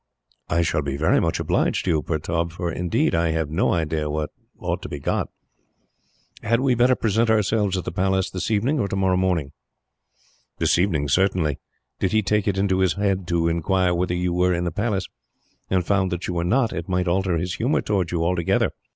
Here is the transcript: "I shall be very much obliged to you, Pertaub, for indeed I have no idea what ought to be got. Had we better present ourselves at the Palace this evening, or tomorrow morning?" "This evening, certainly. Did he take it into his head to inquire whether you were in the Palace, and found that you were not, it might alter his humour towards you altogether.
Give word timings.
"I 0.49 0.63
shall 0.63 0.81
be 0.81 0.97
very 0.97 1.19
much 1.19 1.39
obliged 1.39 1.85
to 1.85 1.91
you, 1.91 2.01
Pertaub, 2.01 2.51
for 2.51 2.71
indeed 2.71 3.13
I 3.13 3.29
have 3.33 3.51
no 3.51 3.71
idea 3.71 4.09
what 4.09 4.31
ought 4.57 4.81
to 4.81 4.89
be 4.89 4.97
got. 4.97 5.29
Had 6.41 6.59
we 6.59 6.73
better 6.73 6.95
present 6.95 7.29
ourselves 7.29 7.77
at 7.77 7.85
the 7.85 7.91
Palace 7.91 8.31
this 8.31 8.49
evening, 8.49 8.79
or 8.79 8.87
tomorrow 8.87 9.15
morning?" 9.15 9.51
"This 10.57 10.79
evening, 10.79 11.07
certainly. 11.07 11.59
Did 11.99 12.13
he 12.13 12.23
take 12.23 12.47
it 12.47 12.57
into 12.57 12.79
his 12.79 12.93
head 12.93 13.27
to 13.27 13.47
inquire 13.47 13.93
whether 13.93 14.15
you 14.15 14.33
were 14.33 14.55
in 14.55 14.63
the 14.63 14.71
Palace, 14.71 15.05
and 15.69 15.85
found 15.85 16.11
that 16.11 16.27
you 16.27 16.33
were 16.33 16.43
not, 16.43 16.73
it 16.73 16.89
might 16.89 17.07
alter 17.07 17.37
his 17.37 17.53
humour 17.57 17.81
towards 17.81 18.11
you 18.11 18.23
altogether. 18.23 18.71